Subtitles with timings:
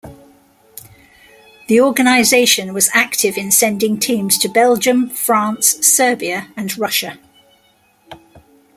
[1.67, 7.19] The organisation was active in sending teams to Belgium, France, Serbia and Russia.